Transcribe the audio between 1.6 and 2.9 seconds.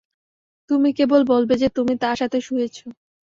যে, তুমি তার সাথে শুয়েছ।